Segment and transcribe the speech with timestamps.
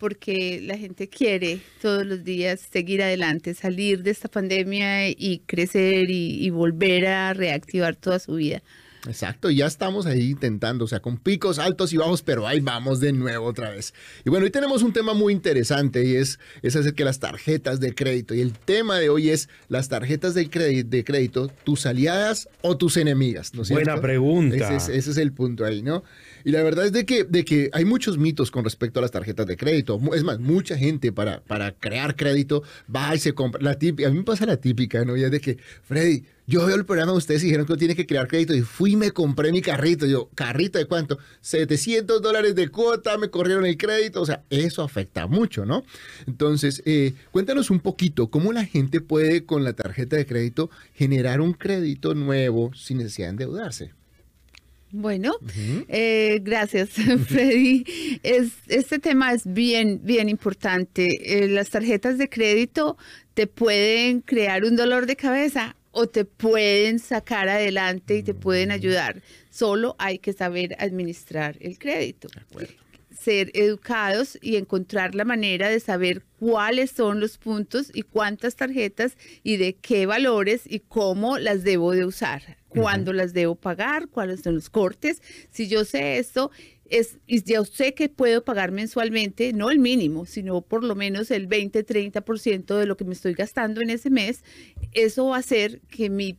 [0.00, 6.10] porque la gente quiere todos los días seguir adelante, salir de esta pandemia y crecer
[6.10, 8.62] y, volver a reactivar toda su vida.
[9.06, 13.00] Exacto, ya estamos ahí intentando, o sea, con picos altos y bajos, pero ahí vamos
[13.00, 13.94] de nuevo otra vez.
[14.26, 17.80] Y bueno, hoy tenemos un tema muy interesante y es, es acerca de las tarjetas
[17.80, 18.34] de crédito.
[18.34, 22.76] Y el tema de hoy es las tarjetas de, crédito, de crédito tus aliadas o
[22.76, 23.54] tus enemigas.
[23.54, 24.56] ¿no Buena pregunta.
[24.56, 26.04] Ese es, ese es el punto ahí, ¿no?
[26.44, 29.10] Y la verdad es de que, de que hay muchos mitos con respecto a las
[29.10, 30.00] tarjetas de crédito.
[30.14, 32.62] Es más, mucha gente para, para crear crédito
[32.94, 33.62] va y se compra.
[33.62, 35.16] La típica, a mí me pasa la típica, ¿no?
[35.16, 38.06] Ya de que, Freddy, yo veo el programa de ustedes y dijeron que tiene que
[38.06, 40.04] crear crédito y fui y me compré mi carrito.
[40.04, 41.18] Yo, ¿carrito de cuánto?
[41.42, 44.20] 700 dólares de cuota, me corrieron el crédito.
[44.20, 45.84] O sea, eso afecta mucho, ¿no?
[46.26, 51.40] Entonces, eh, cuéntanos un poquito cómo la gente puede con la tarjeta de crédito generar
[51.40, 53.99] un crédito nuevo sin necesidad de endeudarse.
[54.92, 55.34] Bueno,
[55.88, 56.90] eh, gracias,
[57.28, 57.84] Freddy.
[58.22, 61.44] Es, este tema es bien, bien importante.
[61.44, 62.96] Eh, las tarjetas de crédito
[63.34, 68.70] te pueden crear un dolor de cabeza o te pueden sacar adelante y te pueden
[68.70, 68.72] mm.
[68.72, 69.22] ayudar.
[69.50, 72.28] Solo hay que saber administrar el crédito.
[73.10, 79.16] Ser educados y encontrar la manera de saber cuáles son los puntos y cuántas tarjetas
[79.42, 84.40] y de qué valores y cómo las debo de usar cuándo las debo pagar, cuáles
[84.40, 85.20] son los cortes.
[85.50, 86.50] Si yo sé esto,
[86.88, 91.30] es, y ya sé que puedo pagar mensualmente, no el mínimo, sino por lo menos
[91.30, 94.42] el 20-30% de lo que me estoy gastando en ese mes,
[94.92, 96.38] eso va a hacer que mi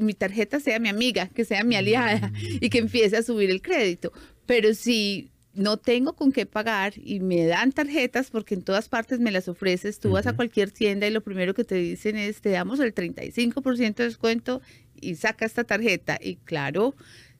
[0.00, 3.60] mi tarjeta sea mi amiga, que sea mi aliada y que empiece a subir el
[3.60, 4.12] crédito.
[4.46, 9.20] Pero si no tengo con qué pagar y me dan tarjetas porque en todas partes
[9.20, 10.00] me las ofreces.
[10.00, 12.94] Tú vas a cualquier tienda y lo primero que te dicen es, te damos el
[12.94, 14.60] 35% de descuento
[15.00, 16.18] y saca esta tarjeta.
[16.20, 16.94] Y claro,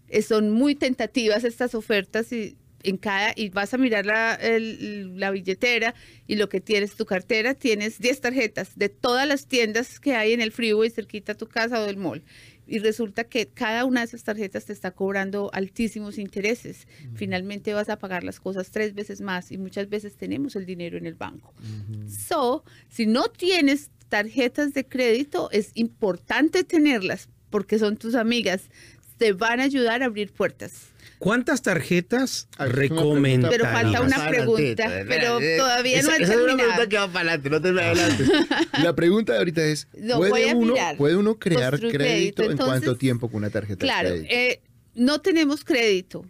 [0.08, 5.30] eh, son muy tentativas estas ofertas y en cada y vas a mirar la, la
[5.30, 5.94] billetera
[6.26, 10.34] y lo que tienes tu cartera, tienes 10 tarjetas de todas las tiendas que hay
[10.34, 12.22] en el freeway cerquita a tu casa o del mall
[12.66, 16.86] y resulta que cada una de esas tarjetas te está cobrando altísimos intereses.
[17.14, 20.96] Finalmente vas a pagar las cosas tres veces más y muchas veces tenemos el dinero
[20.96, 21.54] en el banco.
[22.08, 28.70] So, si no tienes tarjetas de crédito, es importante tenerlas porque son tus amigas.
[29.18, 30.94] Te van a ayudar a abrir puertas.
[31.18, 33.50] ¿Cuántas tarjetas recomendarías?
[33.50, 36.48] Pero falta una pregunta, pero todavía no he esa terminado.
[36.48, 38.24] es una pregunta que va para adelante, no te va adelante.
[38.82, 43.38] La pregunta de ahorita es, ¿puede, uno, ¿puede uno crear crédito, en cuánto tiempo con
[43.38, 44.28] una tarjeta claro, de crédito?
[44.28, 44.62] Claro, eh,
[44.94, 46.26] no tenemos crédito.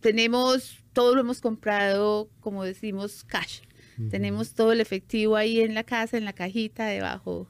[0.00, 3.60] Tenemos, todo lo hemos comprado, como decimos, cash.
[4.10, 7.48] Tenemos todo el efectivo ahí en la casa, en la cajita, debajo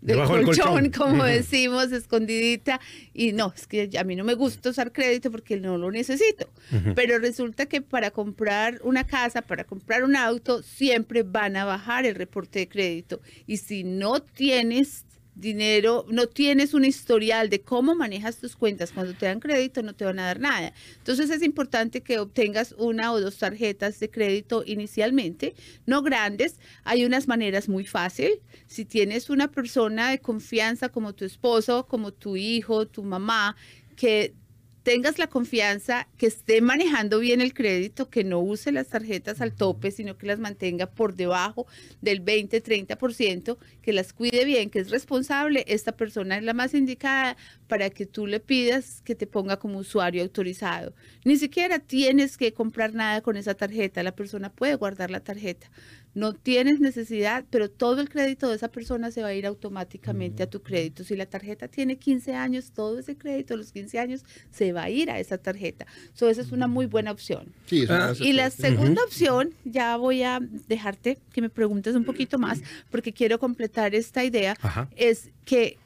[0.00, 2.80] del colchón, como decimos, escondidita.
[3.12, 6.48] Y no, es que a mí no me gusta usar crédito porque no lo necesito.
[6.94, 12.06] Pero resulta que para comprar una casa, para comprar un auto, siempre van a bajar
[12.06, 13.20] el reporte de crédito.
[13.46, 15.04] Y si no tienes
[15.40, 19.94] dinero, no tienes un historial de cómo manejas tus cuentas, cuando te dan crédito no
[19.94, 20.72] te van a dar nada.
[20.98, 25.54] Entonces es importante que obtengas una o dos tarjetas de crédito inicialmente,
[25.86, 26.58] no grandes.
[26.84, 28.38] Hay unas maneras muy fáciles.
[28.66, 33.56] Si tienes una persona de confianza como tu esposo, como tu hijo, tu mamá,
[33.96, 34.34] que
[34.82, 39.54] tengas la confianza, que esté manejando bien el crédito, que no use las tarjetas al
[39.54, 41.66] tope, sino que las mantenga por debajo
[42.00, 47.36] del 20-30%, que las cuide bien, que es responsable, esta persona es la más indicada
[47.66, 50.94] para que tú le pidas que te ponga como usuario autorizado.
[51.24, 55.70] Ni siquiera tienes que comprar nada con esa tarjeta, la persona puede guardar la tarjeta
[56.14, 60.42] no tienes necesidad, pero todo el crédito de esa persona se va a ir automáticamente
[60.42, 61.04] a tu crédito.
[61.04, 64.90] Si la tarjeta tiene 15 años, todo ese crédito los 15 años se va a
[64.90, 65.86] ir a esa tarjeta.
[66.14, 67.52] So, esa es una muy buena opción.
[67.88, 72.60] Ah, y la segunda opción, ya voy a dejarte que me preguntes un poquito más,
[72.90, 74.56] porque quiero completar esta idea,
[74.96, 75.78] es que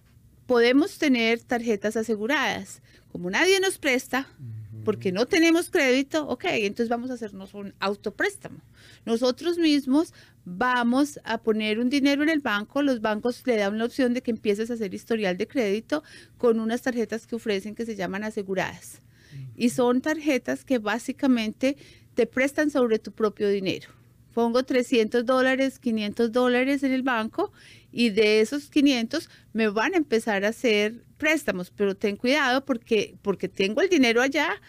[0.46, 2.82] podemos tener tarjetas aseguradas.
[3.12, 4.26] Como nadie nos presta,
[4.84, 8.58] porque no tenemos crédito, ok, entonces vamos a hacernos un autopréstamo.
[9.04, 10.12] Nosotros mismos
[10.44, 14.22] vamos a poner un dinero en el banco, los bancos le dan la opción de
[14.22, 16.02] que empieces a hacer historial de crédito
[16.38, 19.00] con unas tarjetas que ofrecen que se llaman aseguradas.
[19.56, 21.76] Y son tarjetas que básicamente
[22.14, 23.88] te prestan sobre tu propio dinero.
[24.34, 27.52] Pongo 300 dólares, 500 dólares en el banco
[27.92, 33.14] y de esos 500 me van a empezar a hacer préstamos, pero ten cuidado porque,
[33.22, 34.60] porque tengo el dinero allá,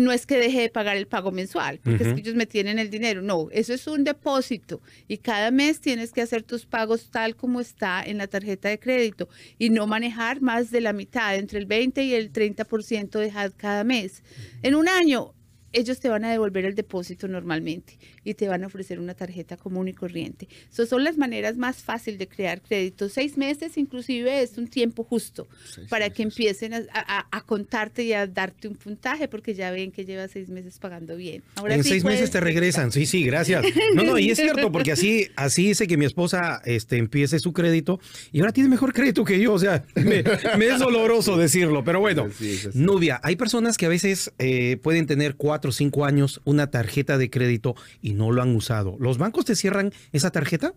[0.00, 2.78] no es que deje de pagar el pago mensual, porque es que ellos me tienen
[2.78, 3.20] el dinero.
[3.20, 7.60] No, eso es un depósito y cada mes tienes que hacer tus pagos tal como
[7.60, 9.28] está en la tarjeta de crédito
[9.58, 13.84] y no manejar más de la mitad, entre el 20 y el 30% de cada
[13.84, 14.22] mes.
[14.62, 15.33] En un año
[15.74, 19.56] ellos te van a devolver el depósito normalmente y te van a ofrecer una tarjeta
[19.56, 20.48] común y corriente.
[20.72, 23.08] Esas son las maneras más fáciles de crear crédito.
[23.08, 25.46] Seis meses inclusive es un tiempo justo
[25.88, 30.30] para que empiecen a, contarte y a darte un puntaje porque ya ven que llevas
[30.30, 31.42] seis meses pagando bien.
[31.56, 32.92] Ahora en seis meses te regresan.
[32.92, 33.64] Sí, sí, gracias.
[33.94, 37.52] No, no, y es cierto porque así, así hice que mi esposa este, empiece su
[37.52, 38.00] crédito
[38.32, 39.52] y ahora tiene mejor crédito que yo.
[39.52, 42.28] O sea, me, es doloroso decirlo, pero bueno.
[42.72, 47.18] Nubia, hay personas que a veces eh, pueden tener cuatro o cinco años una tarjeta
[47.18, 48.96] de crédito y no lo han usado.
[48.98, 50.74] ¿Los bancos te cierran esa tarjeta?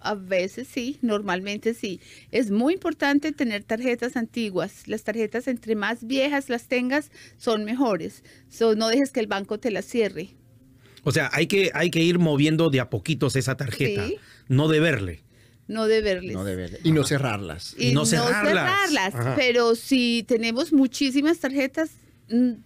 [0.00, 2.00] A veces sí, normalmente sí.
[2.30, 4.86] Es muy importante tener tarjetas antiguas.
[4.86, 8.22] Las tarjetas entre más viejas las tengas son mejores.
[8.76, 10.30] no dejes que el banco te las cierre.
[11.02, 14.08] O sea, hay que, hay que ir moviendo de a poquitos esa tarjeta,
[14.48, 15.22] no deberle.
[15.68, 16.34] No deberles.
[16.34, 16.78] No deberle.
[16.84, 17.74] Y no cerrarlas.
[17.78, 19.14] Y, no cerrarlas.
[19.36, 21.90] pero si tenemos muchísimas tarjetas,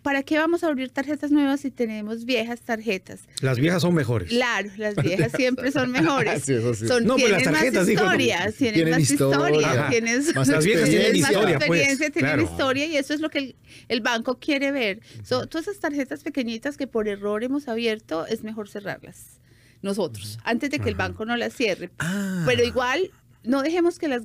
[0.02, 3.20] ¿para qué vamos a abrir tarjetas nuevas si tenemos viejas tarjetas?
[3.40, 4.28] Las viejas son mejores.
[4.28, 6.44] Claro, las viejas siempre son mejores.
[6.44, 6.88] sí, sí.
[6.88, 11.66] Son, no, tienen más historias, tienen, más historia, tienen más las viejas tienen historia, más
[11.66, 13.56] pues, experiencia, tienen historia y eso es lo que
[13.88, 15.00] el, banco quiere ver.
[15.28, 19.40] todas esas tarjetas pequeñitas que por error hemos abierto, es mejor cerrarlas
[19.82, 21.90] nosotros, antes de que el banco no las cierre.
[21.98, 22.42] Ah.
[22.46, 23.10] Pero igual
[23.42, 24.24] no dejemos que las,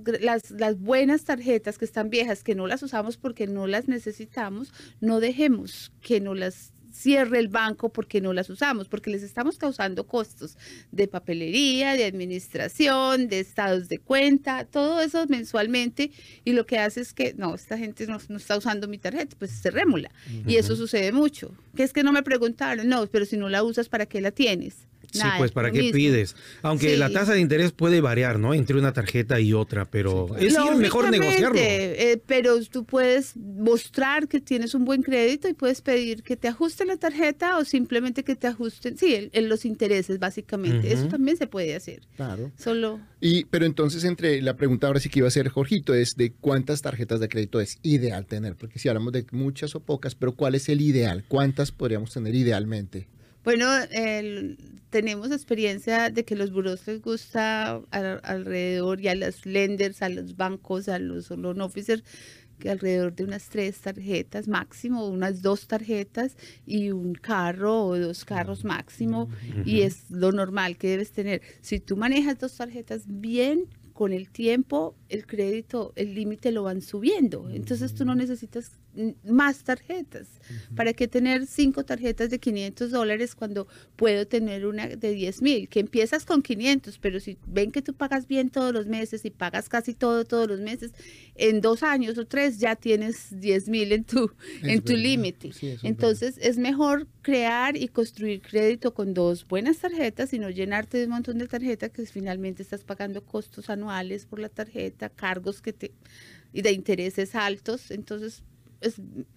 [0.51, 5.19] las, buenas tarjetas que están viejas, que no las usamos porque no las necesitamos, no
[5.19, 10.07] dejemos que no las cierre el banco porque no las usamos, porque les estamos causando
[10.07, 10.57] costos
[10.91, 16.11] de papelería, de administración, de estados de cuenta, todo eso mensualmente
[16.45, 19.61] y lo que hace es que, no, esta gente no, está usando mi tarjeta, pues
[19.61, 20.09] cerrémosla.
[20.47, 21.53] Y eso sucede mucho.
[21.75, 24.31] Que es que no me preguntaron, no, pero si no la usas, ¿para qué la
[24.31, 24.87] tienes?
[25.21, 26.35] Sí, pues ¿para qué pides?
[26.61, 28.53] Aunque la tasa de interés puede variar, ¿no?
[28.53, 31.57] Entre una tarjeta y otra, pero es mejor negociarlo.
[31.57, 36.47] Eh, pero tú puedes mostrar que tienes un buen crédito y puedes pedir que te
[36.47, 40.91] ajusten la tarjeta o simplemente que te ajusten, sí, en los intereses básicamente.
[40.91, 42.01] Eso también se puede hacer.
[42.15, 42.51] Claro.
[42.57, 42.99] Solo.
[43.21, 46.31] Y, pero entonces entre la pregunta ahora sí que iba a hacer Jorgito es de
[46.31, 50.33] cuántas tarjetas de crédito es ideal tener, porque si hablamos de muchas o pocas, pero
[50.33, 51.23] ¿cuál es el ideal?
[51.27, 53.07] ¿Cuántas podríamos tener idealmente?
[53.45, 53.67] Bueno,
[54.89, 60.35] tenemos experiencia de que los buros les gusta alrededor y a los lenders, a los
[60.35, 62.03] bancos, a los loan officers,
[62.59, 68.25] que alrededor de unas tres tarjetas máximo, unas dos tarjetas y un carro o dos
[68.25, 69.29] carros máximo.
[69.63, 71.41] Y es lo normal que debes tener.
[71.61, 76.81] Si tú manejas dos tarjetas bien, con el tiempo el crédito, el límite lo van
[76.81, 77.49] subiendo.
[77.49, 78.71] Entonces tú no necesitas
[79.25, 80.27] más tarjetas.
[80.73, 85.67] ¿Para qué tener cinco tarjetas de 500 dólares cuando puedo tener una de 10 mil?
[85.67, 89.31] Que empiezas con 500, pero si ven que tú pagas bien todos los meses y
[89.31, 90.93] pagas casi todo todos los meses,
[91.35, 94.31] en dos años o tres ya tienes 10 mil en tu,
[94.63, 95.51] en tu límite.
[95.83, 101.05] Entonces es mejor crear y construir crédito con dos buenas tarjetas y no llenarte de
[101.05, 103.84] un montón de tarjetas que finalmente estás pagando costos anuales
[104.25, 105.91] por la tarjeta, cargos que te
[106.53, 107.91] y de intereses altos.
[107.91, 108.43] Entonces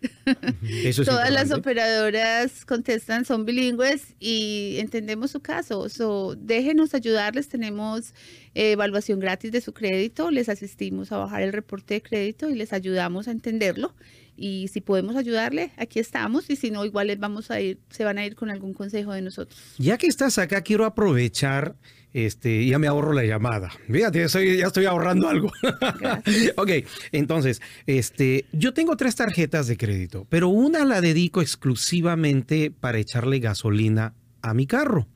[1.04, 5.88] Todas las operadoras contestan, son bilingües y entendemos su caso.
[5.88, 7.49] So, déjenos ayudarles.
[7.49, 8.14] Tenemos
[8.54, 10.30] eh, evaluación gratis de su crédito.
[10.30, 13.95] Les asistimos a bajar el reporte de crédito y les ayudamos a entenderlo.
[14.38, 16.49] Y si podemos ayudarle, aquí estamos.
[16.49, 19.12] Y si no, igual les vamos a ir, se van a ir con algún consejo
[19.12, 19.59] de nosotros.
[19.78, 21.75] Ya que estás acá, quiero aprovechar
[22.12, 23.71] este, ya me ahorro la llamada.
[23.90, 25.52] Fíjate, ya estoy ahorrando algo.
[26.57, 26.71] ok,
[27.12, 33.40] entonces, este, yo tengo tres tarjetas de crédito, pero una la dedico exclusivamente para echarle
[33.40, 35.07] gasolina a mi carro.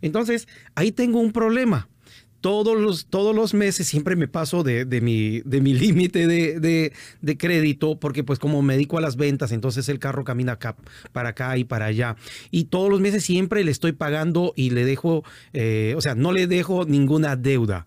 [0.00, 1.88] Entonces, ahí tengo un problema
[2.40, 6.92] todos los, todos los meses siempre me paso de, mi, de mi límite de,
[7.36, 10.76] crédito, porque pues como me dedico a las ventas, entonces el carro camina acá,
[11.12, 12.16] para acá y para allá.
[12.50, 16.32] Y todos los meses siempre le estoy pagando y le dejo, eh, o sea, no
[16.32, 17.86] le dejo ninguna deuda.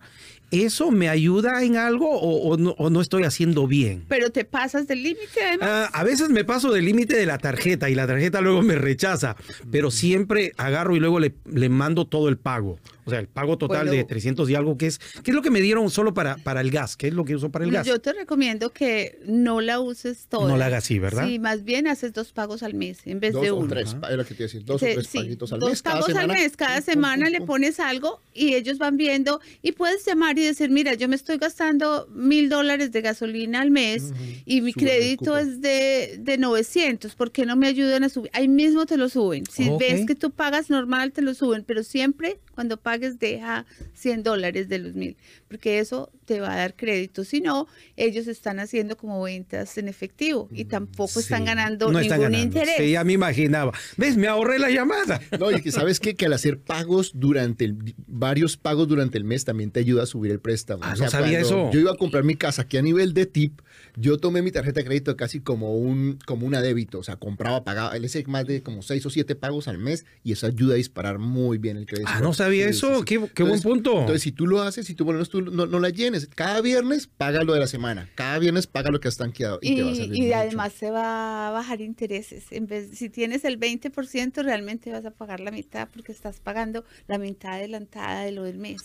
[0.52, 4.04] ¿Eso me ayuda en algo o, no, estoy haciendo bien?
[4.06, 5.68] Pero te pasas del límite además.
[5.70, 8.74] Ah, a veces me paso del límite de la tarjeta y la tarjeta luego me
[8.74, 9.34] rechaza,
[9.70, 12.78] pero siempre agarro y luego le, le mando todo el pago.
[13.04, 15.50] O sea, el pago total de 300 y algo, que es, ¿qué es lo que
[15.50, 16.96] me dieron solo para, para el gas?
[16.96, 17.86] ¿Qué es lo que uso para el gas?
[17.86, 20.48] Yo te recomiendo que no la uses toda.
[20.48, 21.26] No la hagas así, ¿verdad?
[21.26, 23.62] Sí, más bien haces dos pagos al mes en vez de uno.
[23.62, 25.68] Dos o tres, era que te decir, dos o tres paguitos al mes.
[25.68, 30.04] Dos pagos al mes, cada semana le pones algo y ellos van viendo y puedes
[30.06, 34.12] llamar y decir, mira, yo me estoy gastando mil dólares de gasolina al mes
[34.44, 38.30] y mi crédito es de, de 900, ¿por qué no me ayudan a subir?
[38.34, 39.44] Ahí mismo te lo suben.
[39.50, 44.22] Si ves que tú pagas normal, te lo suben, pero siempre cuando pagues deja 100
[44.22, 45.16] dólares de los mil,
[45.48, 47.24] porque eso te va a dar crédito.
[47.24, 52.76] Si no, ellos están haciendo como ventas en efectivo y tampoco están ganando ningún interés.
[52.76, 53.72] Sí, ya me imaginaba.
[53.96, 54.18] ¿Ves?
[54.18, 55.22] Me ahorré la llamada.
[55.40, 56.14] No, y que sabes qué?
[56.14, 60.06] que al hacer pagos durante el, varios pagos durante el mes también te ayuda a
[60.06, 60.82] subir el préstamo.
[60.84, 61.70] Ah, no sabía eso.
[61.72, 63.62] Yo iba a comprar mi casa aquí a nivel de tip,
[63.96, 67.64] yo tomé mi tarjeta de crédito casi como un como una débito, o sea, compraba,
[67.64, 70.74] pagaba, él hace más de como seis o siete pagos al mes y eso ayuda
[70.74, 72.10] a disparar muy bien el crédito.
[72.12, 74.00] Ah, no sabía eso, qué, buen punto.
[74.00, 77.06] Entonces, si tú lo haces, si tú, bueno, tú no, no, la llenes, cada viernes
[77.06, 79.90] paga lo de la semana, cada viernes paga lo que has tanqueado y, te va
[79.90, 82.46] a Y además se va a bajar intereses.
[82.50, 86.84] En vez, si tienes el 20%, realmente vas a pagar la mitad porque estás pagando
[87.08, 88.82] la mitad adelantada de lo del mes.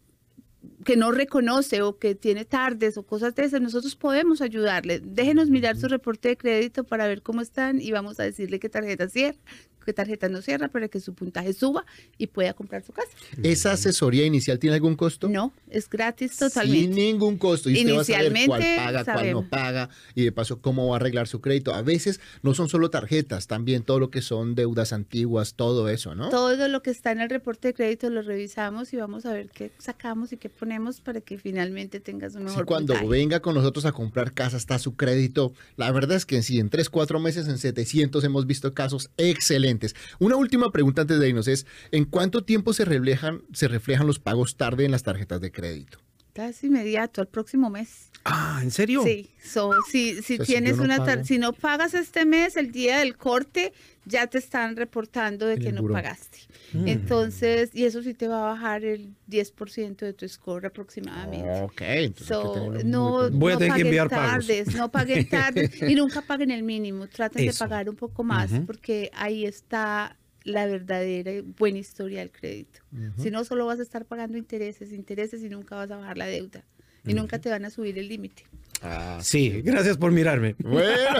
[0.85, 4.99] que no reconoce o que tiene tardes o cosas de esas, nosotros podemos ayudarle.
[4.99, 8.69] Déjenos mirar su reporte de crédito para ver cómo están y vamos a decirle qué
[8.69, 9.37] tarjeta cierra,
[9.83, 11.85] qué tarjeta no cierra para que su puntaje suba
[12.17, 13.09] y pueda comprar su casa.
[13.43, 15.29] ¿Esa asesoría inicial tiene algún costo?
[15.29, 16.79] No, es gratis totalmente.
[16.81, 17.69] Sin ningún costo.
[17.69, 20.87] Y usted va a saber cuál Inicialmente, paga, cuál no paga y de paso cómo
[20.87, 21.73] va a arreglar su crédito.
[21.73, 26.15] A veces no son solo tarjetas, también todo lo que son deudas antiguas, todo eso,
[26.15, 26.29] ¿no?
[26.29, 29.49] Todo lo que está en el reporte de crédito lo revisamos y vamos a ver
[29.49, 33.09] qué sacamos y qué ponemos para que finalmente tengas un Sí, mejor cuando puntaje.
[33.09, 35.53] venga con nosotros a comprar casa está su crédito.
[35.75, 39.72] La verdad es que sí, en 3, 4 meses, en 700 hemos visto casos excelentes.
[40.19, 44.19] Una última pregunta antes de irnos es, ¿en cuánto tiempo se reflejan, se reflejan los
[44.19, 45.99] pagos tarde en las tarjetas de crédito?
[46.33, 48.09] Casi inmediato, al próximo mes.
[48.25, 49.03] Ah, ¿en serio?
[49.03, 51.25] Sí, so, si, si O sea, si tienes no una tar- pago.
[51.25, 53.73] si no pagas este mes, el día del corte,
[54.05, 55.93] ya te están reportando de que el no buró.
[55.95, 56.39] pagaste.
[56.85, 61.61] Entonces, y eso sí te va a bajar el 10% de tu score aproximadamente.
[61.61, 63.29] Ok, entonces So, no.
[63.31, 64.31] Voy a no tener que enviar pagos.
[64.47, 67.07] tardes, no paguen tardes y nunca paguen el mínimo.
[67.07, 67.63] Traten Eso.
[67.63, 72.79] de pagar un poco más porque ahí está la verdadera y buena historia del crédito.
[73.17, 76.27] Si no, solo vas a estar pagando intereses, intereses y nunca vas a bajar la
[76.27, 76.63] deuda.
[77.05, 78.43] Y nunca te van a subir el límite.
[78.81, 80.55] Ah, Sí, gracias por mirarme.
[80.59, 81.17] Bueno,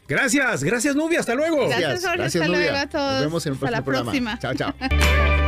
[0.08, 1.20] Gracias, gracias Nubia.
[1.20, 1.68] Hasta luego.
[1.68, 2.24] Gracias, Jorge.
[2.24, 3.14] Hasta luego a todos.
[3.14, 4.38] Nos vemos en el Hasta la próximo programa.
[4.38, 4.40] próxima.
[4.40, 5.38] Chao, chao.